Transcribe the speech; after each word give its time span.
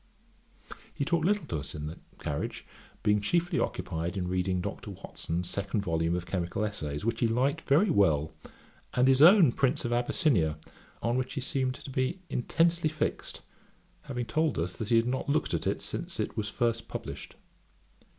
He 0.91 1.05
talked 1.05 1.25
little 1.25 1.45
to 1.45 1.59
us 1.59 1.75
in 1.75 1.85
the 1.85 1.99
carriage, 2.17 2.65
being 3.03 3.21
chiefly 3.21 3.59
occupied 3.59 4.17
in 4.17 4.27
reading 4.27 4.59
Dr. 4.59 4.89
Watson's 4.89 5.47
second 5.47 5.81
volume 5.81 6.15
of 6.15 6.25
Chemical 6.25 6.65
Essays, 6.65 7.05
which 7.05 7.19
he 7.19 7.27
liked 7.27 7.61
very 7.61 7.91
well, 7.91 8.33
and 8.95 9.07
his 9.07 9.21
own 9.21 9.51
Prince 9.51 9.85
of 9.85 9.93
Abyssinia, 9.93 10.57
on 11.03 11.17
which 11.19 11.33
he 11.35 11.41
seemed 11.41 11.75
to 11.75 11.91
be 11.91 12.19
intensely 12.31 12.89
fixed; 12.89 13.41
having 14.01 14.25
told 14.25 14.57
us, 14.57 14.73
that 14.73 14.89
he 14.89 14.95
had 14.95 15.05
not 15.05 15.29
looked 15.29 15.53
at 15.53 15.67
it 15.67 15.81
since 15.81 16.19
it 16.19 16.35
was 16.35 16.49
first 16.49 16.87
published. 16.87 17.35